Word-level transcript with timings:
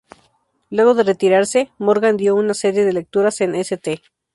Luego 0.71 0.95
de 0.95 1.03
retirarse, 1.03 1.69
Morgan 1.77 2.17
dio 2.17 2.33
una 2.33 2.55
serie 2.55 2.85
de 2.85 2.93
lecturas 2.93 3.39
en 3.41 3.53
St. 3.53 4.01